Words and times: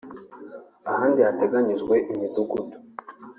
ahandi 0.91 1.19
hateganyijwe 1.27 1.95
imidugudu 2.11 2.75